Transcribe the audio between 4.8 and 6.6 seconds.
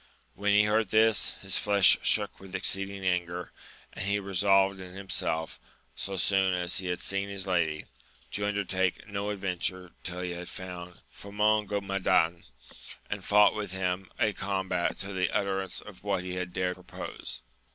himself, so soon